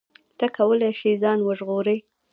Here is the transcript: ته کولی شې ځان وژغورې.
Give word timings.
ته 0.37 0.45
کولی 0.55 0.91
شې 0.99 1.11
ځان 1.23 1.39
وژغورې. 1.43 1.97